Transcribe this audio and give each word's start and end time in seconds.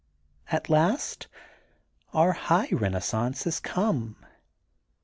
At 0.47 0.67
last 0.67 1.27
onr 2.11 2.33
'^igh 2.33 2.79
Benaissance 2.79 3.43
has 3.43 3.59
come. 3.59 4.15